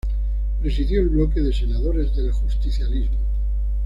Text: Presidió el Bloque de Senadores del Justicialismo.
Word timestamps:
Presidió 0.59 0.99
el 1.01 1.09
Bloque 1.09 1.41
de 1.41 1.53
Senadores 1.53 2.15
del 2.15 2.31
Justicialismo. 2.31 3.19